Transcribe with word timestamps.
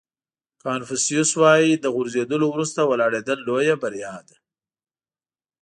کانفیوسیس 0.63 1.29
وایي 1.41 1.71
له 1.83 1.89
غورځېدلو 1.95 2.45
وروسته 2.49 2.79
ولاړېدل 2.85 3.37
لویه 3.47 3.75
بریا 3.83 4.15
ده. 4.27 4.37